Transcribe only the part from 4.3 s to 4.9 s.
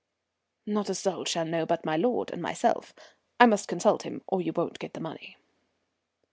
you won't